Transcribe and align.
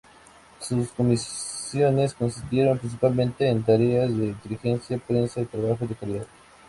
Sus 0.59 0.89
misiones 0.97 2.15
consistieron 2.15 2.79
principalmente 2.79 3.47
en 3.47 3.61
tareas 3.61 4.09
de 4.17 4.29
inteligencia, 4.29 4.97
prensa 4.97 5.41
y 5.41 5.45
trabajos 5.45 5.87
de 5.87 5.93
caridad. 5.95 6.25